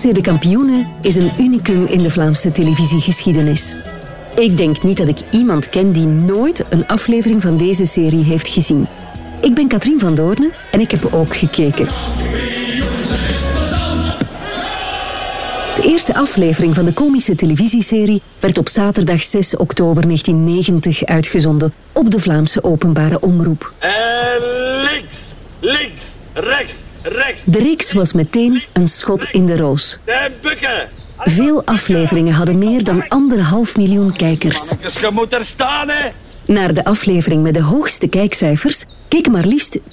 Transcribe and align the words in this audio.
De 0.00 0.20
Kampioenen 0.20 0.88
is 1.00 1.16
een 1.16 1.30
unicum 1.38 1.86
in 1.86 1.98
de 1.98 2.10
Vlaamse 2.10 2.50
televisiegeschiedenis. 2.50 3.74
Ik 4.34 4.56
denk 4.56 4.82
niet 4.82 4.96
dat 4.96 5.08
ik 5.08 5.18
iemand 5.30 5.68
ken 5.68 5.92
die 5.92 6.06
nooit 6.06 6.64
een 6.68 6.86
aflevering 6.86 7.42
van 7.42 7.56
deze 7.56 7.84
serie 7.84 8.24
heeft 8.24 8.48
gezien. 8.48 8.86
Ik 9.40 9.54
ben 9.54 9.68
Katrien 9.68 9.98
van 9.98 10.14
Doornen 10.14 10.52
en 10.70 10.80
ik 10.80 10.90
heb 10.90 11.08
ook 11.14 11.36
gekeken. 11.36 11.84
De 15.76 15.82
eerste 15.82 16.14
aflevering 16.14 16.74
van 16.74 16.84
de 16.84 16.92
komische 16.92 17.34
televisieserie 17.34 18.22
werd 18.38 18.58
op 18.58 18.68
zaterdag 18.68 19.22
6 19.22 19.56
oktober 19.56 20.02
1990 20.02 21.04
uitgezonden 21.04 21.72
op 21.92 22.10
de 22.10 22.20
Vlaamse 22.20 22.64
openbare 22.64 23.20
omroep. 23.20 23.72
Links, 24.92 25.18
links, 25.60 26.02
rechts, 26.32 26.74
rechts. 27.02 27.42
De 27.44 27.58
reeks 27.58 27.92
was 27.92 28.12
meteen 28.12 28.62
een 28.72 28.88
schot 28.88 29.26
in 29.30 29.46
de 29.46 29.56
roos. 29.56 29.98
En 30.04 30.32
bukken. 30.42 30.88
Veel 31.18 31.64
afleveringen 31.64 32.32
hadden 32.32 32.58
meer 32.58 32.84
dan 32.84 33.08
anderhalf 33.08 33.76
miljoen 33.76 34.12
kijkers. 34.12 34.72
Je 35.00 35.08
moet 35.12 35.32
er 35.32 35.44
staan, 35.44 35.88
hè. 35.88 36.08
Naar 36.44 36.74
de 36.74 36.84
aflevering 36.84 37.42
met 37.42 37.54
de 37.54 37.62
hoogste 37.62 38.06
kijkcijfers 38.06 38.84
keken 39.08 39.32
maar 39.32 39.44
liefst 39.46 39.78
2.050.000 39.78 39.88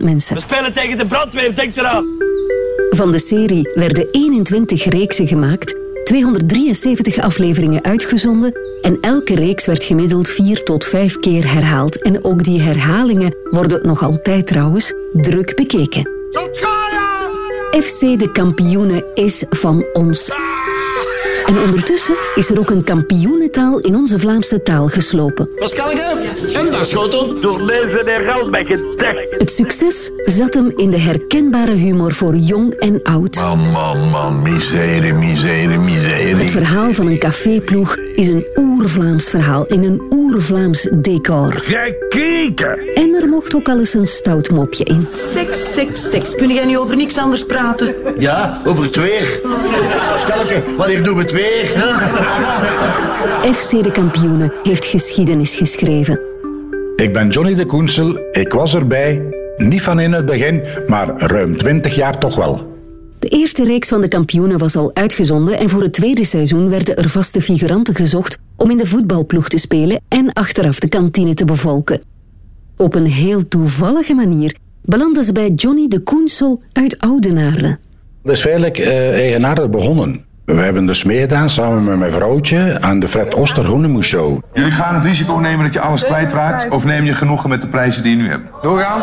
mensen. 0.00 0.34
We 0.34 0.40
spelen 0.40 0.72
tegen 0.72 0.98
de 0.98 1.06
brandweer, 1.06 1.54
denk 1.54 1.76
eraan. 1.76 2.04
Van 2.90 3.12
de 3.12 3.18
serie 3.18 3.70
werden 3.74 4.08
21 4.10 4.84
reeksen 4.84 5.26
gemaakt, 5.26 5.76
273 6.06 7.18
afleveringen 7.18 7.84
uitgezonden 7.84 8.52
en 8.82 9.00
elke 9.00 9.34
reeks 9.34 9.66
werd 9.66 9.84
gemiddeld 9.84 10.28
4 10.28 10.62
tot 10.62 10.84
5 10.84 11.18
keer 11.18 11.52
herhaald. 11.52 12.02
En 12.02 12.24
ook 12.24 12.44
die 12.44 12.60
herhalingen 12.60 13.34
worden 13.50 13.86
nog 13.86 14.02
altijd 14.02 14.46
trouwens 14.46 14.92
druk 15.12 15.56
bekeken. 15.56 16.08
FC 17.70 18.00
De 18.00 18.30
Kampioenen 18.32 19.04
is 19.14 19.44
van 19.50 19.86
ons. 19.92 20.30
En 21.46 21.58
ondertussen 21.60 22.14
is 22.34 22.50
er 22.50 22.58
ook 22.58 22.70
een 22.70 22.84
kampioenentaal 22.84 23.78
in 23.78 23.96
onze 23.96 24.18
Vlaamse 24.18 24.62
taal 24.62 24.88
geslopen. 24.88 25.48
Pascalke, 25.56 26.16
en 26.54 26.70
daar 26.70 26.86
schotel. 26.86 27.40
Door 27.40 27.60
leven 27.62 28.06
en 28.06 28.24
geld 28.24 28.50
ben 28.50 28.66
gedacht. 28.66 29.16
Het 29.30 29.50
succes 29.50 30.10
zat 30.24 30.54
hem 30.54 30.72
in 30.76 30.90
de 30.90 30.98
herkenbare 30.98 31.74
humor 31.74 32.12
voor 32.14 32.36
jong 32.36 32.74
en 32.74 33.00
oud. 33.02 33.34
Man, 33.34 33.58
man, 33.70 34.08
man, 34.08 34.42
miserie, 34.42 35.12
miserie, 35.12 35.68
Het 35.68 35.80
miserie. 35.84 36.48
verhaal 36.50 36.92
van 36.92 37.06
een 37.06 37.18
caféploeg 37.18 37.96
is 38.16 38.28
een 38.28 38.46
oer-Vlaams 38.56 39.28
verhaal 39.30 39.66
in 39.66 39.82
een 39.82 40.02
oer-Vlaams 40.10 40.88
decor. 40.92 41.62
Jij 41.68 41.96
kijken! 42.08 42.78
En 42.94 43.18
er 43.20 43.28
mocht 43.28 43.54
ook 43.54 43.68
al 43.68 43.78
eens 43.78 43.94
een 43.94 44.06
stout 44.06 44.50
mopje 44.50 44.84
in. 44.84 45.06
Seks, 45.12 45.72
seks, 45.72 46.10
seks. 46.10 46.34
Kun 46.34 46.48
jij 46.54 46.64
nu 46.64 46.78
over 46.78 46.96
niks 46.96 47.18
anders 47.18 47.44
praten? 47.46 47.94
Ja, 48.18 48.60
over 48.64 48.84
het 48.84 48.96
weer. 48.96 49.40
Pascalke, 50.08 50.62
wanneer 50.76 51.02
doen 51.02 51.16
we 51.16 51.22
het 51.22 51.32
weer? 51.36 51.66
FC 53.54 53.82
De 53.82 53.90
Kampioenen 53.92 54.52
heeft 54.62 54.84
geschiedenis 54.84 55.54
geschreven. 55.54 56.20
Ik 56.96 57.12
ben 57.12 57.28
Johnny 57.28 57.54
de 57.54 57.66
Koensel. 57.66 58.18
Ik 58.32 58.52
was 58.52 58.74
erbij. 58.74 59.22
Niet 59.56 59.82
van 59.82 60.00
in 60.00 60.12
het 60.12 60.24
begin, 60.24 60.62
maar 60.86 61.08
ruim 61.16 61.56
20 61.56 61.94
jaar 61.94 62.18
toch 62.18 62.36
wel. 62.36 62.74
De 63.18 63.28
eerste 63.28 63.64
reeks 63.64 63.88
van 63.88 64.00
de 64.00 64.08
kampioenen 64.08 64.58
was 64.58 64.76
al 64.76 64.90
uitgezonden 64.94 65.58
en 65.58 65.70
voor 65.70 65.82
het 65.82 65.92
tweede 65.92 66.24
seizoen 66.24 66.68
werden 66.68 66.96
er 66.96 67.08
vaste 67.08 67.40
figuranten 67.40 67.94
gezocht 67.94 68.38
om 68.56 68.70
in 68.70 68.76
de 68.76 68.86
voetbalploeg 68.86 69.48
te 69.48 69.58
spelen 69.58 70.00
en 70.08 70.32
achteraf 70.32 70.80
de 70.80 70.88
kantine 70.88 71.34
te 71.34 71.44
bevolken. 71.44 72.00
Op 72.76 72.94
een 72.94 73.06
heel 73.06 73.48
toevallige 73.48 74.14
manier 74.14 74.56
belanden 74.82 75.24
ze 75.24 75.32
bij 75.32 75.50
Johnny 75.50 75.88
de 75.88 76.00
Koensel 76.00 76.62
uit 76.72 76.98
Oudenaarde. 76.98 77.78
Dat 78.22 78.34
is 78.34 78.40
feitelijk 78.40 78.78
eh, 78.78 79.12
eigenaardig 79.12 79.70
begonnen. 79.70 80.24
We 80.46 80.60
hebben 80.62 80.86
dus 80.86 81.04
meegedaan 81.04 81.50
samen 81.50 81.84
met 81.84 81.98
mijn 81.98 82.12
vrouwtje 82.12 82.78
aan 82.80 83.00
de 83.00 83.08
Fred 83.08 83.34
Oster 83.34 83.66
Hoenemoes 83.66 84.06
Show. 84.06 84.42
Jullie 84.52 84.70
gaan 84.70 84.94
het 84.94 85.04
risico 85.04 85.34
nemen 85.34 85.64
dat 85.64 85.72
je 85.72 85.80
alles 85.80 86.04
kwijtraakt? 86.04 86.68
Of 86.68 86.84
neem 86.84 87.04
je 87.04 87.14
genoegen 87.14 87.48
met 87.48 87.60
de 87.60 87.66
prijzen 87.66 88.02
die 88.02 88.16
je 88.16 88.22
nu 88.22 88.28
hebt? 88.28 88.42
Doorgaan? 88.62 89.00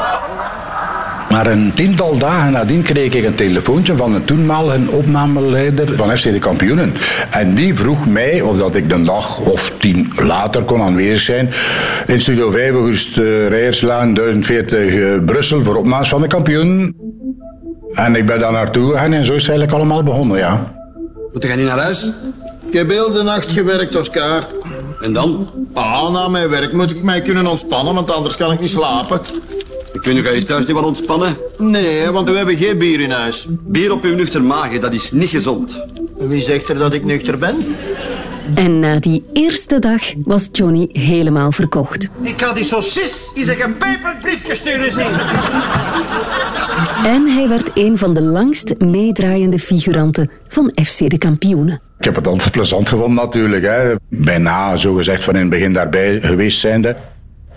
Maar 1.30 1.48
een 1.48 1.72
tiental 1.74 2.18
dagen 2.18 2.52
nadien 2.52 2.82
kreeg 2.82 3.14
ik 3.14 3.24
een 3.24 3.36
telefoontje 3.36 3.96
van 3.96 4.16
een 4.16 4.26
toenmalige 4.26 4.92
opnameleider 4.92 5.96
van 5.96 6.18
FC 6.18 6.24
de 6.24 6.40
Kampioenen. 6.40 6.94
En 7.30 7.54
die 7.56 7.76
vroeg 7.76 8.08
mij 8.08 8.42
of 8.42 8.58
dat 8.58 8.76
ik 8.76 8.90
de 8.90 9.02
dag 9.02 9.40
of 9.40 9.72
tien 9.80 10.12
later 10.16 10.62
kon 10.62 10.82
aanwezig 10.82 11.22
zijn 11.22 11.50
in 12.08 12.20
Studio 12.20 12.52
5 12.52 12.72
August 12.72 13.18
uh, 13.18 13.48
Rijerslaan 13.48 14.14
1040 14.14 14.94
eh, 14.94 15.24
Brussel 15.26 15.64
voor 15.64 15.76
opnames 15.76 16.10
van 16.10 16.22
de 16.22 16.28
kampioenen. 16.28 16.96
En 17.94 18.16
ik 18.16 18.26
ben 18.26 18.40
daar 18.40 18.52
naartoe 18.52 18.92
gegaan 18.92 19.14
en 19.14 19.26
zo 19.26 19.34
is 19.34 19.42
het 19.42 19.50
eigenlijk 19.50 19.80
allemaal 19.80 20.04
begonnen, 20.04 20.38
ja. 20.38 20.82
Moet 21.34 21.44
jij 21.44 21.56
niet 21.56 21.66
naar 21.66 21.80
huis? 21.80 22.12
Ik 22.68 22.74
heb 22.74 22.90
heel 22.90 23.12
de 23.12 23.24
nacht 23.24 23.52
gewerkt, 23.52 23.96
Oscar. 23.96 24.48
En 25.02 25.14
dan? 25.14 25.50
Ah, 25.74 26.12
na 26.12 26.28
mijn 26.28 26.50
werk 26.50 26.74
moet 26.74 26.92
ik 26.92 27.04
mij 27.04 27.22
kunnen 27.22 27.48
ontspannen, 27.48 27.94
want 27.94 28.12
anders 28.12 28.38
kan 28.38 28.52
ik 28.52 28.60
niet 28.60 28.70
slapen. 28.70 29.22
Ga 30.02 30.12
je 30.12 30.46
thuis 30.46 30.66
niet 30.66 30.76
wat 30.76 30.86
ontspannen? 30.86 31.38
Nee, 31.58 32.10
want 32.10 32.30
we 32.30 32.36
hebben 32.36 32.58
geen 32.58 32.78
bier 32.78 33.00
in 33.00 33.12
huis. 33.12 33.46
Bier 33.50 33.92
op 33.92 34.04
uw 34.04 34.16
nuchter 34.16 34.44
maag, 34.44 34.80
dat 34.80 34.94
is 34.94 35.12
niet 35.12 35.30
gezond. 35.30 35.86
Wie 36.18 36.42
zegt 36.42 36.70
er 36.70 36.78
dat 36.78 36.94
ik 36.94 37.06
nuchter 37.06 37.38
ben? 37.38 37.76
En 38.56 38.80
na 38.80 39.00
die 39.00 39.26
eerste 39.34 39.80
dag 39.80 40.02
was 40.24 40.50
Johnny 40.52 40.90
helemaal 40.92 41.52
verkocht. 41.52 42.10
Ik 42.22 42.42
ga 42.42 42.54
die 42.54 42.64
saucis 42.64 43.32
eens 43.36 43.48
een 43.48 43.56
gepeperd 43.56 44.20
briefje 44.20 44.56
sturen 44.56 44.92
zien. 44.92 45.12
En 47.06 47.28
hij 47.28 47.46
werd 47.50 47.72
een 47.74 47.98
van 47.98 48.14
de 48.14 48.22
langst 48.22 48.80
meedraaiende 48.80 49.60
figuranten 49.60 50.32
van 50.48 50.72
FC 50.84 51.10
de 51.10 51.18
Kampioenen. 51.18 51.82
Ik 52.00 52.06
heb 52.06 52.16
het 52.16 52.28
altijd 52.28 52.52
plezant 52.52 52.90
gevonden 52.90 53.24
natuurlijk. 53.24 53.64
Hè. 53.64 53.96
Bijna, 54.10 54.78
zo 54.78 54.94
gezegd, 54.94 55.24
van 55.24 55.34
in 55.34 55.42
het 55.42 55.50
begin 55.50 55.74
daarbij 55.74 56.22
geweest 56.22 56.60
zijnde. 56.60 56.96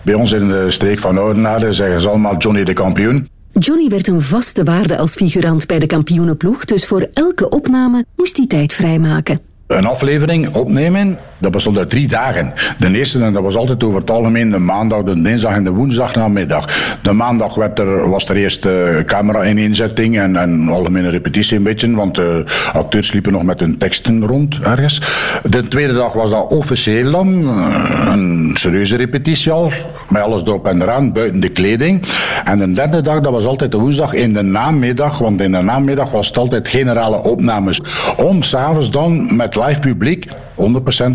Bij 0.01 0.13
ons 0.13 0.31
in 0.31 0.47
de 0.47 0.71
streek 0.71 0.99
van 0.99 1.17
Oudenaarde 1.17 1.73
zeggen 1.73 2.01
ze 2.01 2.09
allemaal 2.09 2.37
Johnny 2.37 2.63
de 2.63 2.73
kampioen. 2.73 3.29
Johnny 3.51 3.89
werd 3.89 4.07
een 4.07 4.21
vaste 4.21 4.63
waarde 4.63 4.97
als 4.97 5.15
figurant 5.15 5.67
bij 5.67 5.79
de 5.79 5.85
kampioenenploeg, 5.85 6.65
dus 6.65 6.85
voor 6.85 7.07
elke 7.13 7.49
opname 7.49 8.05
moest 8.15 8.37
hij 8.37 8.47
tijd 8.47 8.73
vrijmaken. 8.73 9.41
Een 9.67 9.85
aflevering 9.85 10.55
opnemen, 10.55 11.17
dat 11.37 11.51
bestond 11.51 11.77
uit 11.77 11.89
drie 11.89 12.07
dagen. 12.07 12.53
De 12.79 12.91
eerste, 12.97 13.23
en 13.23 13.33
dat 13.33 13.43
was 13.43 13.55
altijd 13.55 13.83
over 13.83 13.99
het 13.99 14.11
algemeen 14.11 14.49
de 14.51 14.57
maandag, 14.57 15.03
de 15.03 15.21
dinsdag 15.21 15.53
en 15.53 15.63
de 15.63 15.69
woensdag 15.69 16.15
namiddag. 16.15 16.95
De 17.01 17.13
maandag 17.13 17.55
werd 17.55 17.79
er, 17.79 18.09
was 18.09 18.29
er 18.29 18.35
eerst 18.35 18.65
uh, 18.65 18.99
camera 19.05 19.43
in 19.43 19.57
inzetting 19.57 20.19
en, 20.19 20.35
en 20.35 20.69
algemene 20.69 21.09
repetitie 21.09 21.57
een 21.57 21.63
beetje, 21.63 21.95
want 21.95 22.15
de 22.15 22.43
acteurs 22.73 23.11
liepen 23.11 23.31
nog 23.31 23.43
met 23.43 23.59
hun 23.59 23.77
teksten 23.77 24.25
rond 24.25 24.59
ergens. 24.59 25.01
De 25.43 25.67
tweede 25.67 25.93
dag 25.93 26.13
was 26.13 26.29
dat 26.29 26.51
officieel 26.51 27.11
dan, 27.11 27.41
uh, 27.41 28.09
een 28.11 28.51
serieuze 28.53 28.95
repetitie 28.95 29.51
al, 29.51 29.71
met 30.09 30.21
alles 30.21 30.41
erop 30.41 30.67
en 30.67 30.81
eraan, 30.81 31.13
buiten 31.13 31.39
de 31.39 31.49
kleding. 31.49 32.03
En 32.43 32.59
de 32.59 32.73
derde 32.73 33.01
dag, 33.01 33.21
dat 33.21 33.31
was 33.31 33.45
altijd 33.45 33.71
de 33.71 33.77
woensdag 33.77 34.13
in 34.13 34.33
de 34.33 34.41
namiddag, 34.41 35.17
want 35.17 35.41
in 35.41 35.51
de 35.51 35.61
namiddag 35.61 36.11
was 36.11 36.27
het 36.27 36.37
altijd 36.37 36.67
generale 36.67 37.23
opnames. 37.23 37.81
Om 38.17 38.43
s'avonds 38.43 38.91
dan 38.91 39.35
met 39.35 39.55
live 39.65 39.79
publiek 39.79 40.27
100% 40.27 40.33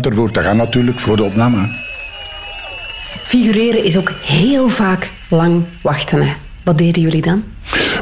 ervoor 0.01 0.31
te 0.31 0.41
gaan 0.41 0.57
natuurlijk 0.57 0.99
voor 0.99 1.15
de 1.15 1.23
opname. 1.23 1.57
Figureren 3.23 3.83
is 3.83 3.97
ook 3.97 4.11
heel 4.21 4.69
vaak 4.69 5.09
lang 5.29 5.63
wachten. 5.81 6.21
Hè. 6.21 6.33
Wat 6.63 6.77
deden 6.77 7.01
jullie 7.01 7.21
dan? 7.21 7.43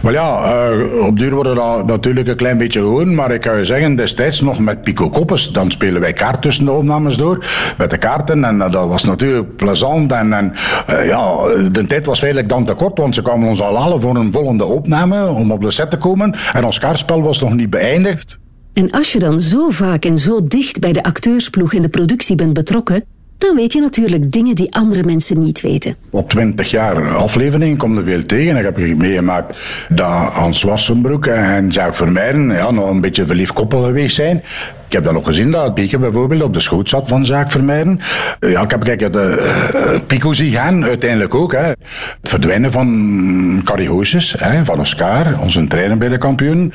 Maar 0.02 0.14
ja, 0.14 0.54
uh, 0.70 1.06
op 1.06 1.20
duur 1.20 1.34
worden 1.34 1.56
dat 1.56 1.86
natuurlijk 1.86 2.28
een 2.28 2.36
klein 2.36 2.58
beetje 2.58 2.80
gewoon, 2.80 3.16
maar 3.16 3.32
ik 3.32 3.42
kan 3.42 3.58
je 3.58 3.66
zeggen, 3.66 3.96
destijds 3.96 4.42
nog 4.42 4.60
met 4.60 4.82
Pico 4.82 5.10
Koppes, 5.10 5.52
dan 5.52 5.72
spelen 5.72 6.02
wij 6.02 6.14
kaart 6.14 6.42
tussen 6.42 6.66
de 6.66 6.72
opnames 6.72 7.16
door, 7.16 7.46
met 7.78 7.90
de 7.90 7.98
kaarten, 7.98 8.46
en 8.46 8.56
uh, 8.56 8.72
dat 8.72 8.88
was 8.88 9.04
natuurlijk 9.04 9.56
plezant, 9.56 10.12
en, 10.12 10.34
en 10.34 10.54
uh, 10.90 11.08
ja, 11.08 11.36
de 11.72 11.86
tijd 11.88 12.06
was 12.06 12.22
eigenlijk 12.22 12.54
dan 12.54 12.66
te 12.66 12.74
kort, 12.74 12.98
want 12.98 13.16
ze 13.16 13.22
kwamen 13.22 13.50
ons 13.50 13.62
al 13.62 13.80
halen 13.80 14.02
voor 14.02 14.16
een 14.16 14.32
volgende 14.32 14.66
opname, 14.66 15.28
om 15.28 15.52
op 15.52 15.62
de 15.62 15.72
set 15.72 15.92
te 15.92 15.98
komen, 15.98 16.36
en 16.54 16.66
ons 16.66 16.80
kaartspel 16.80 17.22
was 17.22 17.40
nog 17.40 17.54
niet 17.54 17.70
beëindigd. 17.70 18.40
En 18.74 18.92
als 18.92 19.12
je 19.12 19.20
dan 19.20 19.40
zo 19.40 19.70
vaak 19.70 20.06
en 20.06 20.18
zo 20.18 20.48
dicht 20.48 20.80
bij 20.80 20.94
de 20.94 21.04
acteursploeg 21.04 21.74
in 21.74 21.82
de 21.82 21.90
productie 21.90 22.36
bent 22.36 22.54
betrokken, 22.54 23.04
dan 23.38 23.56
weet 23.56 23.74
je 23.74 23.82
natuurlijk 23.82 24.32
dingen 24.32 24.56
die 24.56 24.74
andere 24.74 25.04
mensen 25.04 25.40
niet 25.40 25.62
weten. 25.62 25.96
Op 26.10 26.30
20 26.30 26.72
jaar 26.72 27.16
aflevering 27.16 27.78
kom 27.78 27.98
er 27.98 28.04
veel 28.04 28.26
tegen. 28.26 28.58
Ik 28.58 28.64
heb 28.64 28.78
meegemaakt 28.78 29.58
dat 29.90 30.34
Hans 30.34 30.64
Wassenbroek 30.64 31.26
en 31.26 31.68
Jacques 31.68 31.98
Vermeijden 31.98 32.52
ja, 32.52 32.72
nog 32.72 32.90
een 32.90 33.02
beetje 33.02 33.26
verliefd 33.26 33.54
koppel 33.54 33.84
geweest 33.84 34.16
zijn. 34.16 34.44
Ik 34.92 34.98
heb 34.98 35.06
dan 35.06 35.16
nog 35.16 35.26
gezien 35.26 35.52
dat 35.52 35.74
Pieke 35.74 35.98
bijvoorbeeld 35.98 36.42
op 36.42 36.54
de 36.54 36.60
schoot 36.60 36.90
zat 36.90 37.08
van 37.08 37.24
Jacques 37.24 37.52
Vermeijden. 37.52 38.00
Ja, 38.40 38.62
ik 38.62 38.72
heb 38.72 38.84
kijk, 38.84 39.14
de 39.14 39.72
uh, 39.76 40.00
Pico 40.08 40.34
zien 40.34 40.52
gaan, 40.52 40.86
uiteindelijk 40.86 41.36
ook. 41.36 41.52
Hè. 41.52 41.68
Het 41.68 42.30
verdwijnen 42.30 42.72
van 42.72 43.62
Carrie 43.64 43.90
Hoosjes, 43.90 44.36
hè, 44.38 44.66
van 44.66 44.80
Oscar, 44.80 45.40
onze 45.40 45.68
trainer 45.68 45.98
bij 45.98 46.10
de 46.10 46.18
kampioen. 46.18 46.74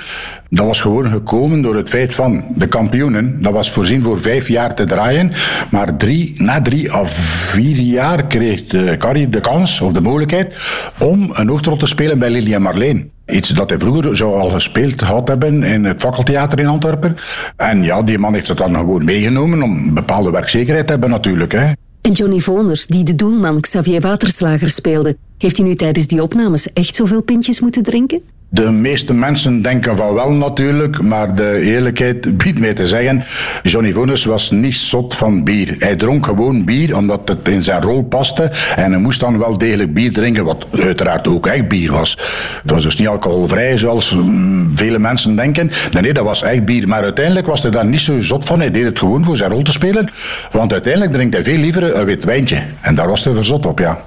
Dat 0.51 0.67
was 0.67 0.81
gewoon 0.81 1.11
gekomen 1.11 1.63
door 1.63 1.77
het 1.77 1.89
feit 1.89 2.15
van 2.15 2.45
de 2.55 2.67
kampioenen. 2.67 3.43
Dat 3.43 3.53
was 3.53 3.71
voorzien 3.71 4.03
voor 4.03 4.21
vijf 4.21 4.49
jaar 4.49 4.75
te 4.75 4.85
draaien. 4.85 5.33
Maar 5.71 5.97
drie, 5.97 6.43
na 6.43 6.63
drie 6.63 7.01
of 7.01 7.11
vier 7.51 7.77
jaar 7.77 8.27
kreeg 8.27 8.65
de 8.65 8.97
Carrie 8.99 9.29
de 9.29 9.41
kans 9.41 9.81
of 9.81 9.93
de 9.93 10.01
mogelijkheid 10.01 10.55
om 10.99 11.31
een 11.33 11.49
hoofdrol 11.49 11.77
te 11.77 11.87
spelen 11.87 12.19
bij 12.19 12.31
Lily 12.31 12.55
en 12.55 12.63
Marleen. 12.63 13.16
Iets 13.27 13.49
dat 13.49 13.71
hij 13.71 13.79
vroeger 13.79 14.17
zou 14.17 14.41
al 14.41 14.51
gespeeld 14.51 15.03
gehad 15.03 15.29
hebben 15.29 15.63
in 15.63 15.85
het 15.85 16.01
fakkeltheater 16.01 16.61
in 16.61 16.67
Antwerpen. 16.67 17.17
En 17.57 17.83
ja, 17.83 18.03
die 18.03 18.19
man 18.19 18.35
heeft 18.35 18.49
het 18.49 18.59
dan 18.59 18.77
gewoon 18.77 19.05
meegenomen 19.05 19.63
om 19.63 19.95
bepaalde 19.95 20.31
werkzekerheid 20.31 20.87
te 20.87 20.93
hebben 20.93 21.11
natuurlijk. 21.11 21.53
Hè. 21.53 21.73
En 22.01 22.13
Johnny 22.13 22.39
Voners, 22.39 22.87
die 22.87 23.05
de 23.05 23.15
doelman 23.15 23.61
Xavier 23.61 24.01
Waterslager 24.01 24.71
speelde, 24.71 25.17
heeft 25.39 25.57
hij 25.57 25.67
nu 25.67 25.75
tijdens 25.75 26.07
die 26.07 26.23
opnames 26.23 26.73
echt 26.73 26.97
zoveel 26.97 27.23
pintjes 27.23 27.61
moeten 27.61 27.83
drinken? 27.83 28.23
De 28.49 28.71
meeste 28.71 29.15
mensen 29.15 29.63
denken 29.63 29.97
van 29.97 30.15
wel 30.15 30.31
natuurlijk, 30.31 31.03
maar 31.03 31.35
de 31.35 31.61
eerlijkheid 31.61 32.37
biedt 32.37 32.59
mij 32.59 32.75
te 32.75 32.89
zeggen, 32.89 33.25
Johnny 33.63 33.93
Voners 33.93 34.25
was 34.25 34.51
niet 34.51 34.75
zot 34.75 35.15
van 35.15 35.45
bier. 35.45 35.77
Hij 35.79 35.97
dronk 35.97 36.27
gewoon 36.27 36.65
bier 36.65 36.97
omdat 36.97 37.29
het 37.29 37.49
in 37.49 37.63
zijn 37.63 37.83
rol 37.83 38.03
paste 38.03 38.51
en 38.77 38.93
hij 38.93 39.01
moest 39.01 39.21
dan 39.21 39.39
wel 39.39 39.59
degelijk 39.59 39.95
bier 39.95 40.13
drinken, 40.13 40.45
wat 40.45 40.67
uiteraard 40.73 41.29
ook 41.29 41.47
echt 41.47 41.69
bier 41.69 41.93
was. 41.93 42.19
Het 42.63 42.71
was 42.71 42.83
dus 42.83 42.97
niet 42.97 43.09
alcoholvrij 43.09 43.79
zoals 43.79 44.15
mm, 44.15 44.73
vele 44.75 44.99
mensen 44.99 45.37
denken. 45.37 45.71
Nee, 45.93 46.03
nee, 46.03 46.13
dat 46.13 46.25
was 46.25 46.43
echt 46.43 46.65
bier. 46.65 46.89
Maar 46.89 47.03
uiteindelijk 47.03 47.47
was 47.47 47.63
hij 47.63 47.71
daar 47.71 47.87
niet 47.87 48.01
zo 48.01 48.21
zot 48.21 48.45
van. 48.45 48.59
Hij 48.59 48.71
deed 48.71 48.85
het 48.85 48.99
gewoon 48.99 49.25
voor 49.25 49.37
zijn 49.37 49.51
rol 49.51 49.63
te 49.63 49.73
spelen, 49.73 50.11
want 50.51 50.73
uiteindelijk 50.73 51.13
drinkt 51.13 51.35
hij 51.35 51.45
veel 51.45 51.59
liever 51.59 51.97
een 51.97 52.05
wit 52.05 52.25
wijntje. 52.25 52.63
En 52.81 52.95
daar 52.95 53.09
was 53.09 53.25
hij 53.25 53.35
verzot 53.35 53.67
op, 53.67 53.79
ja. 53.79 54.05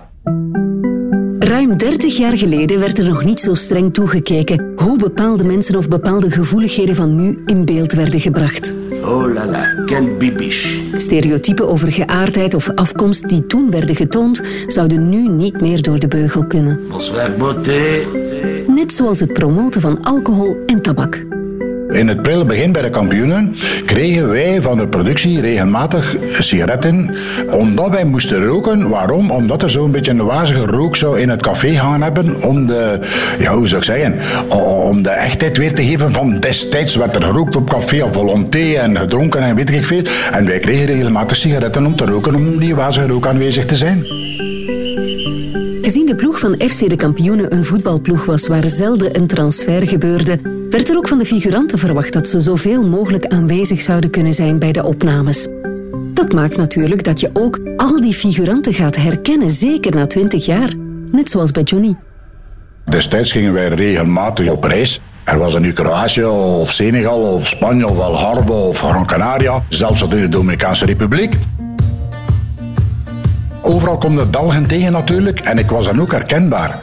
Ruim 1.39 1.77
30 1.77 2.17
jaar 2.17 2.37
geleden 2.37 2.79
werd 2.79 2.97
er 2.97 3.05
nog 3.05 3.23
niet 3.23 3.39
zo 3.39 3.53
streng 3.53 3.93
toegekeken 3.93 4.73
hoe 4.75 4.97
bepaalde 4.97 5.43
mensen 5.43 5.75
of 5.75 5.87
bepaalde 5.87 6.31
gevoeligheden 6.31 6.95
van 6.95 7.15
nu 7.15 7.41
in 7.45 7.65
beeld 7.65 7.93
werden 7.93 8.19
gebracht. 8.19 8.73
Oh 9.03 9.33
la 9.33 9.45
la, 9.45 9.83
quel 9.85 10.17
bibiche. 10.17 10.97
Stereotypen 10.97 11.67
over 11.67 11.91
geaardheid 11.91 12.53
of 12.53 12.69
afkomst 12.75 13.29
die 13.29 13.45
toen 13.45 13.71
werden 13.71 13.95
getoond, 13.95 14.41
zouden 14.67 15.09
nu 15.09 15.27
niet 15.27 15.61
meer 15.61 15.81
door 15.81 15.99
de 15.99 16.07
beugel 16.07 16.45
kunnen. 16.45 16.79
Bonsoir, 16.89 17.33
beauté. 17.37 18.07
Net 18.67 18.93
zoals 18.93 19.19
het 19.19 19.33
promoten 19.33 19.81
van 19.81 20.03
alcohol 20.03 20.57
en 20.65 20.81
tabak. 20.81 21.25
In 21.89 22.07
het 22.07 22.21
prille 22.21 22.45
begin 22.45 22.71
bij 22.71 22.81
de 22.81 22.89
kampioenen 22.89 23.55
kregen 23.85 24.29
wij 24.29 24.61
van 24.61 24.77
de 24.77 24.87
productie 24.87 25.41
regelmatig 25.41 26.15
sigaretten, 26.39 27.15
omdat 27.51 27.89
wij 27.89 28.05
moesten 28.05 28.45
roken. 28.45 28.89
Waarom? 28.89 29.31
Omdat 29.31 29.63
er 29.63 29.69
zo'n 29.69 29.91
beetje 29.91 30.11
een 30.11 30.25
wazige 30.25 30.65
rook 30.65 30.95
zou 30.95 31.19
in 31.19 31.29
het 31.29 31.41
café 31.41 31.75
gaan 31.75 32.01
hebben, 32.01 32.43
om 32.43 32.65
de, 32.65 32.99
ja, 33.39 33.55
hoe 33.55 33.67
zou 33.67 33.79
ik 33.79 33.85
zeggen, 33.85 34.19
om 34.49 35.03
de 35.03 35.09
echtheid 35.09 35.57
weer 35.57 35.73
te 35.73 35.83
geven 35.83 36.11
van 36.11 36.39
destijds 36.39 36.95
werd 36.95 37.15
er 37.15 37.23
gerookt 37.23 37.55
op 37.55 37.69
café 37.69 38.03
of 38.03 38.13
volonté 38.13 38.73
en 38.73 38.97
gedronken 38.97 39.41
en 39.41 39.55
weet 39.55 39.71
ik 39.71 39.85
veel. 39.85 40.03
En 40.31 40.45
wij 40.45 40.59
kregen 40.59 40.85
regelmatig 40.85 41.37
sigaretten 41.37 41.85
om 41.85 41.95
te 41.95 42.05
roken, 42.05 42.35
om 42.35 42.59
die 42.59 42.75
wazige 42.75 43.07
rook 43.07 43.27
aanwezig 43.27 43.65
te 43.65 43.75
zijn. 43.75 44.05
Gezien 45.81 46.05
de 46.05 46.15
ploeg 46.15 46.39
van 46.39 46.55
FC 46.67 46.89
de 46.89 46.95
Kampioenen 46.95 47.53
een 47.53 47.65
voetbalploeg 47.65 48.25
was 48.25 48.47
waar 48.47 48.69
zelden 48.69 49.17
een 49.17 49.27
transfer 49.27 49.87
gebeurde, 49.87 50.58
werd 50.69 50.89
er 50.89 50.97
ook 50.97 51.07
van 51.07 51.17
de 51.17 51.25
figuranten 51.25 51.79
verwacht 51.79 52.13
dat 52.13 52.27
ze 52.27 52.39
zoveel 52.39 52.87
mogelijk 52.87 53.25
aanwezig 53.25 53.81
zouden 53.81 54.09
kunnen 54.09 54.33
zijn 54.33 54.59
bij 54.59 54.71
de 54.71 54.83
opnames. 54.83 55.47
Dat 56.13 56.33
maakt 56.33 56.57
natuurlijk 56.57 57.03
dat 57.03 57.19
je 57.19 57.29
ook 57.33 57.59
al 57.77 58.01
die 58.01 58.13
figuranten 58.13 58.73
gaat 58.73 58.95
herkennen, 58.95 59.51
zeker 59.51 59.95
na 59.95 60.07
20 60.07 60.45
jaar. 60.45 60.69
Net 61.11 61.29
zoals 61.29 61.51
bij 61.51 61.63
Johnny. 61.63 61.95
Destijds 62.85 63.31
gingen 63.31 63.53
wij 63.53 63.67
regelmatig 63.67 64.49
op 64.49 64.63
reis. 64.63 65.01
Er 65.23 65.37
was 65.37 65.59
nu 65.59 65.73
Kroatië 65.73 66.23
of 66.23 66.71
Senegal 66.71 67.21
of 67.21 67.47
Spanje 67.47 67.87
of 67.87 67.99
Algarve 67.99 68.51
of 68.51 68.79
Gran 68.79 69.05
Canaria, 69.05 69.63
zelfs 69.69 70.01
in 70.01 70.09
de 70.09 70.29
Dominicaanse 70.29 70.85
Republiek. 70.85 71.33
Overal 73.61 73.97
komt 73.97 74.19
de 74.19 74.25
Belgen 74.25 74.67
tegen 74.67 74.91
natuurlijk 74.91 75.39
en 75.39 75.57
ik 75.57 75.69
was 75.69 75.85
dan 75.85 76.01
ook 76.01 76.11
herkenbaar. 76.11 76.79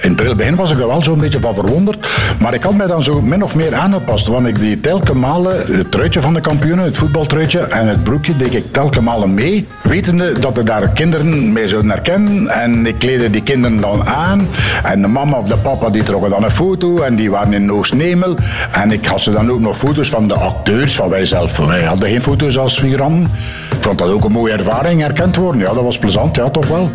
In 0.00 0.14
het 0.16 0.36
begin 0.36 0.54
was 0.54 0.70
ik 0.70 0.78
er 0.78 0.86
wel 0.86 1.04
zo'n 1.04 1.18
beetje 1.18 1.40
van 1.40 1.54
verwonderd. 1.54 2.08
Maar 2.40 2.54
ik 2.54 2.62
had 2.62 2.74
mij 2.74 2.86
dan 2.86 3.02
zo 3.02 3.20
min 3.20 3.44
of 3.44 3.54
meer 3.54 3.74
aangepast. 3.74 4.26
Want 4.26 4.46
ik 4.46 4.58
deed 4.58 4.82
telkens 4.82 5.18
malen 5.18 5.76
het 5.76 5.90
truitje 5.90 6.20
van 6.20 6.34
de 6.34 6.40
kampioenen, 6.40 6.84
het 6.84 6.96
voetbaltruitje 6.96 7.60
en 7.60 7.88
het 7.88 8.04
broekje 8.04 8.36
deed 8.36 8.54
ik 8.54 8.72
telkens 8.72 9.04
malen 9.04 9.34
mee. 9.34 9.66
Wetende 9.82 10.40
dat 10.40 10.56
er 10.56 10.64
daar 10.64 10.88
kinderen 10.88 11.52
mee 11.52 11.68
zouden 11.68 11.90
herkennen. 11.90 12.48
En 12.48 12.86
ik 12.86 12.98
kleedde 12.98 13.30
die 13.30 13.42
kinderen 13.42 13.76
dan 13.76 14.06
aan. 14.06 14.48
En 14.84 15.00
de 15.00 15.08
mama 15.08 15.38
of 15.38 15.46
de 15.46 15.56
papa 15.56 15.90
die 15.90 16.02
trokken 16.02 16.30
dan 16.30 16.44
een 16.44 16.50
foto. 16.50 16.96
En 16.96 17.16
die 17.16 17.30
waren 17.30 17.52
in 17.52 17.72
Oost-Nemel. 17.72 18.36
En 18.72 18.90
ik 18.90 19.06
had 19.06 19.20
ze 19.20 19.30
dan 19.30 19.50
ook 19.50 19.60
nog 19.60 19.78
foto's 19.78 20.08
van 20.08 20.28
de 20.28 20.34
acteurs, 20.34 20.94
van 20.94 21.08
wij 21.08 21.24
zelf. 21.24 21.56
Wij 21.56 21.82
hadden 21.82 22.08
geen 22.08 22.22
foto's 22.22 22.58
als 22.58 22.78
figuranten. 22.78 23.30
Ik 23.76 23.82
vond 23.84 23.98
dat 23.98 24.10
ook 24.10 24.24
een 24.24 24.32
mooie 24.32 24.52
ervaring, 24.52 25.00
herkend 25.00 25.36
worden. 25.36 25.60
Ja, 25.60 25.74
dat 25.74 25.84
was 25.84 25.98
plezant, 25.98 26.36
ja, 26.36 26.50
toch 26.50 26.66
wel. 26.66 26.90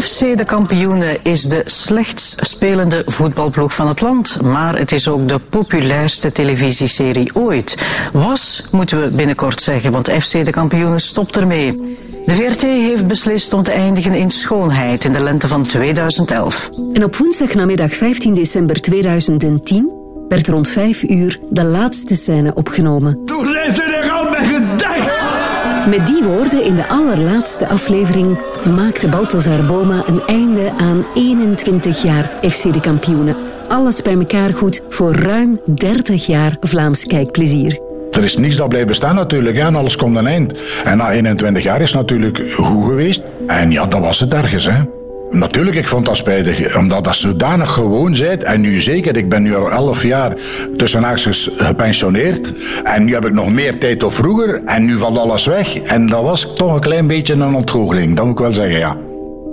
FC 0.00 0.36
De 0.36 0.44
Kampioenen 0.44 1.16
is 1.22 1.42
de 1.42 1.62
slechtst 1.64 2.46
spelende 2.46 3.02
voetbalploeg 3.06 3.74
van 3.74 3.88
het 3.88 4.00
land, 4.00 4.42
maar 4.42 4.78
het 4.78 4.92
is 4.92 5.08
ook 5.08 5.28
de 5.28 5.38
populairste 5.38 6.32
televisieserie 6.32 7.30
ooit. 7.34 7.86
Was, 8.12 8.64
moeten 8.70 9.00
we 9.00 9.08
binnenkort 9.08 9.60
zeggen, 9.60 9.92
want 9.92 10.10
FC 10.10 10.44
De 10.44 10.50
Kampioenen 10.50 11.00
stopt 11.00 11.36
ermee. 11.36 11.96
De 12.24 12.34
VRT 12.34 12.62
heeft 12.62 13.06
beslist 13.06 13.52
om 13.52 13.62
te 13.62 13.72
eindigen 13.72 14.14
in 14.14 14.30
schoonheid 14.30 15.04
in 15.04 15.12
de 15.12 15.20
lente 15.20 15.48
van 15.48 15.62
2011. 15.62 16.70
En 16.92 17.04
op 17.04 17.16
woensdag 17.16 17.54
namiddag 17.54 17.94
15 17.94 18.34
december 18.34 18.80
2010 18.80 19.90
werd 20.28 20.48
rond 20.48 20.68
5 20.68 21.02
uur 21.02 21.38
de 21.50 21.64
laatste 21.64 22.16
scène 22.16 22.54
opgenomen. 22.54 23.24
Toen 23.24 23.50
leefde 23.50 23.82
er 23.82 24.10
al 24.10 24.30
met 24.30 24.46
gedacht. 24.46 25.73
Met 25.88 26.06
die 26.06 26.22
woorden 26.22 26.64
in 26.64 26.74
de 26.74 26.88
allerlaatste 26.88 27.68
aflevering 27.68 28.38
maakte 28.74 29.08
Balthazar 29.08 29.66
Boma 29.66 30.02
een 30.06 30.22
einde 30.26 30.72
aan 30.78 31.04
21 31.14 32.02
jaar 32.02 32.24
FC 32.24 32.72
de 32.72 32.80
Kampioenen. 32.80 33.36
Alles 33.68 34.02
bij 34.02 34.14
elkaar 34.14 34.52
goed 34.54 34.82
voor 34.88 35.14
ruim 35.14 35.60
30 35.74 36.26
jaar 36.26 36.56
Vlaams 36.60 37.04
kijkplezier. 37.04 37.80
Er 38.10 38.24
is 38.24 38.36
niets 38.36 38.56
dat 38.56 38.68
blijft 38.68 38.86
bestaan 38.86 39.14
natuurlijk, 39.14 39.56
en 39.56 39.74
alles 39.74 39.96
komt 39.96 40.16
een 40.16 40.26
eind. 40.26 40.52
En 40.84 40.96
na 40.96 41.12
21 41.12 41.62
jaar 41.62 41.80
is 41.80 41.92
natuurlijk 41.92 42.50
goed 42.50 42.84
geweest. 42.84 43.22
En 43.46 43.70
ja, 43.70 43.86
dat 43.86 44.00
was 44.00 44.20
het 44.20 44.34
ergens, 44.34 44.66
hè. 44.66 44.82
Natuurlijk, 45.30 45.76
ik 45.76 45.88
vond 45.88 46.06
dat 46.06 46.16
spijtig, 46.16 46.76
omdat 46.76 47.04
dat 47.04 47.14
zodanig 47.14 47.72
gewoon 47.72 48.16
bent. 48.18 48.42
En 48.42 48.60
nu 48.60 48.80
zeker, 48.80 49.16
ik 49.16 49.28
ben 49.28 49.42
nu 49.42 49.54
al 49.54 49.70
11 49.70 50.02
jaar 50.02 50.36
tussen 50.76 51.02
haakjes 51.02 51.50
gepensioneerd. 51.56 52.52
En 52.82 53.04
nu 53.04 53.14
heb 53.14 53.24
ik 53.26 53.32
nog 53.32 53.48
meer 53.48 53.78
tijd 53.78 54.00
dan 54.00 54.12
vroeger. 54.12 54.62
En 54.64 54.84
nu 54.84 54.98
valt 54.98 55.18
alles 55.18 55.46
weg. 55.46 55.76
En 55.76 56.06
dat 56.06 56.22
was 56.22 56.54
toch 56.54 56.74
een 56.74 56.80
klein 56.80 57.06
beetje 57.06 57.34
een 57.34 57.54
ontgoocheling, 57.54 58.16
dat 58.16 58.24
moet 58.24 58.34
ik 58.34 58.44
wel 58.44 58.52
zeggen, 58.52 58.78
ja. 58.78 58.96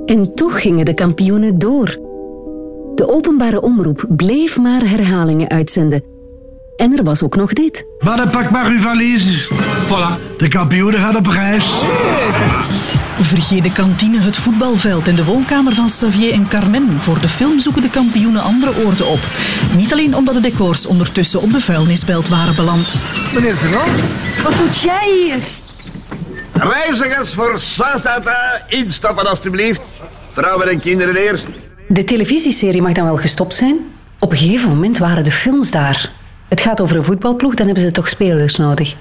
En 0.06 0.36
toch 0.36 0.62
gingen 0.62 0.86
de 0.86 0.94
kampioenen 0.94 1.60
door. 1.60 1.98
De 2.96 3.10
openbare 3.10 3.62
omroep 3.62 4.06
bleef 4.10 4.58
maar 4.58 4.90
herhalingen 4.90 5.50
uitzenden. 5.50 6.04
En 6.76 6.98
er 6.98 7.04
was 7.04 7.24
ook 7.24 7.36
nog 7.36 7.54
dit. 7.54 7.86
Maar 8.00 8.28
pak 8.28 8.50
maar 8.50 8.66
uw 8.66 8.80
valies. 8.80 9.50
Voilà, 9.88 10.38
de 10.38 10.48
kampioenen 10.48 11.00
gaan 11.00 11.16
op 11.16 11.28
reis. 11.28 11.72
Vergeet 13.24 13.64
de 13.64 13.72
kantine, 13.72 14.20
het 14.20 14.38
voetbalveld 14.38 15.08
en 15.08 15.16
de 15.16 15.26
woonkamer 15.26 15.74
van 15.74 15.86
Xavier 15.86 16.34
en 16.34 16.48
Carmen. 16.48 17.00
Voor 17.00 17.20
de 17.22 17.28
film 17.28 17.60
zoeken 17.60 17.82
de 17.82 17.90
kampioenen 17.90 18.42
andere 18.42 18.86
oorden 18.86 19.08
op. 19.08 19.20
Niet 19.76 19.92
alleen 19.92 20.16
omdat 20.16 20.34
de 20.34 20.42
decors 20.42 20.86
ondertussen 20.86 21.42
op 21.42 21.54
de 21.54 21.62
vuilnisbelt 21.62 22.28
waren 22.28 22.56
beland. 22.56 23.02
Meneer 23.34 23.56
Verland? 23.56 24.04
Wat 24.44 24.58
doet 24.58 24.82
jij 24.82 25.10
hier? 25.22 25.40
Reizigers 26.54 27.34
voor 27.34 27.60
Sartata, 27.60 28.62
instappen 28.68 29.30
alstublieft. 29.30 29.90
Vrouwen 30.32 30.70
en 30.70 30.80
kinderen 30.80 31.16
eerst. 31.16 31.48
De 31.88 32.04
televisieserie 32.04 32.82
mag 32.82 32.92
dan 32.92 33.06
wel 33.06 33.18
gestopt 33.18 33.54
zijn. 33.54 33.78
Op 34.20 34.32
een 34.32 34.38
gegeven 34.38 34.70
moment 34.70 34.98
waren 34.98 35.24
de 35.24 35.32
films 35.32 35.72
daar. 35.72 36.12
Het 36.48 36.62
gaat 36.62 36.82
over 36.82 36.98
een 36.98 37.04
voetbalploeg, 37.04 37.54
dan 37.54 37.66
hebben 37.66 37.84
ze 37.84 37.92
toch 37.92 38.10
spelers 38.10 38.56
nodig. 38.56 38.96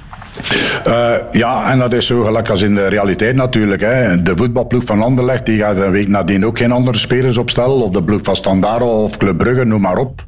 Uh, 0.86 1.14
ja, 1.32 1.70
en 1.70 1.78
dat 1.78 1.92
is 1.92 2.06
zo 2.06 2.22
gelijk 2.22 2.48
als 2.48 2.62
in 2.62 2.74
de 2.74 2.86
realiteit 2.86 3.34
natuurlijk. 3.34 3.80
Hè. 3.80 4.22
De 4.22 4.32
voetbalploeg 4.36 4.84
van 4.84 5.02
Anderlecht 5.02 5.46
die 5.46 5.58
gaat 5.58 5.76
een 5.76 5.90
week 5.90 6.08
nadien 6.08 6.46
ook 6.46 6.58
geen 6.58 6.72
andere 6.72 6.98
spelers 6.98 7.38
opstellen. 7.38 7.82
Of 7.82 7.90
de 7.90 8.02
ploeg 8.02 8.20
van 8.22 8.36
Standaard 8.36 8.82
of 8.82 9.16
Club 9.16 9.38
Brugge, 9.38 9.64
noem 9.64 9.80
maar 9.80 9.96
op. 9.96 10.24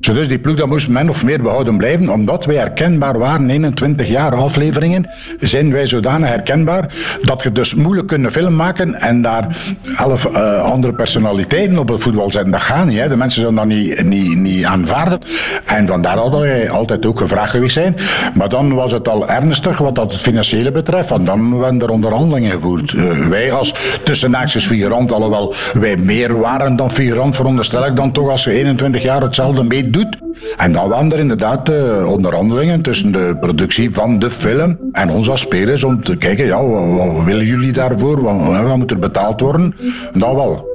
Dus 0.00 0.28
die 0.28 0.38
ploeg 0.38 0.56
dat 0.56 0.66
moest 0.66 0.88
men 0.88 1.08
of 1.08 1.24
meer 1.24 1.42
behouden 1.42 1.76
blijven, 1.76 2.08
omdat 2.08 2.44
wij 2.44 2.56
herkenbaar 2.56 3.18
waren. 3.18 3.50
21 3.50 4.08
jaar 4.08 4.34
afleveringen 4.34 5.10
zijn 5.40 5.72
wij 5.72 5.86
zodanig 5.86 6.28
herkenbaar 6.28 6.94
dat 7.22 7.42
je 7.42 7.52
dus 7.52 7.74
moeilijk 7.74 8.06
kunt 8.06 8.30
film 8.30 8.56
maken 8.56 8.94
en 8.94 9.22
daar 9.22 9.56
elf 9.98 10.26
uh, 10.26 10.62
andere 10.62 10.92
personaliteiten 10.92 11.78
op 11.78 11.88
het 11.88 12.02
voetbal 12.02 12.30
zetten. 12.30 12.50
Dat 12.50 12.60
gaat 12.60 12.86
niet. 12.86 12.98
Hè. 12.98 13.08
De 13.08 13.16
mensen 13.16 13.40
zullen 13.40 13.56
dat 13.56 13.66
niet, 13.66 14.04
niet, 14.04 14.36
niet 14.36 14.64
aanvaarden. 14.64 15.20
En 15.64 15.86
vandaar 15.86 16.16
dat 16.16 16.38
wij 16.38 16.70
altijd 16.70 17.06
ook 17.06 17.18
gevraagd 17.18 17.50
geweest 17.50 17.74
zijn. 17.74 17.96
Maar 18.34 18.48
dan 18.48 18.74
was 18.74 18.92
het 18.92 19.08
al 19.08 19.28
ernstig 19.44 19.78
wat 19.78 19.94
dat 19.94 20.12
het 20.12 20.20
financiële 20.20 20.72
betreft. 20.72 21.10
En 21.10 21.24
dan 21.24 21.58
werden 21.58 21.80
er 21.80 21.90
onderhandelingen 21.90 22.50
gevoerd. 22.50 22.92
Uh, 22.92 23.26
wij 23.26 23.52
als 23.52 23.74
tussennaakjes 24.04 24.66
figurant, 24.66 25.12
alhoewel 25.12 25.54
wij 25.72 25.96
meer 25.96 26.40
waren 26.40 26.76
dan 26.76 26.90
figurant, 26.90 27.36
veronderstel 27.36 27.86
ik 27.86 27.96
dan 27.96 28.12
toch 28.12 28.30
als 28.30 28.44
je 28.44 28.50
21 28.50 29.02
jaar 29.02 29.22
hetzelfde 29.22 29.62
meedoet. 29.62 30.18
En 30.56 30.72
dan 30.72 30.88
waren 30.88 31.12
er 31.12 31.18
inderdaad 31.18 31.68
uh, 31.68 32.10
onderhandelingen 32.10 32.82
tussen 32.82 33.12
de 33.12 33.36
productie 33.40 33.94
van 33.94 34.18
de 34.18 34.30
film 34.30 34.78
en 34.92 35.10
ons 35.10 35.30
als 35.30 35.40
spelers 35.40 35.84
om 35.84 36.04
te 36.04 36.16
kijken, 36.16 36.46
ja, 36.46 36.66
wat, 36.66 37.24
willen 37.24 37.44
jullie 37.44 37.72
daarvoor? 37.72 38.22
Wat, 38.22 38.62
wat, 38.62 38.76
moet 38.76 38.90
er 38.90 38.98
betaald 38.98 39.40
worden? 39.40 39.74
Dat 40.12 40.34
wel. 40.34 40.73